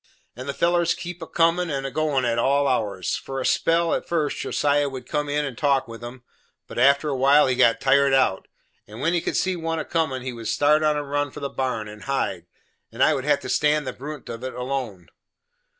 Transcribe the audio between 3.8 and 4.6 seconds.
at first,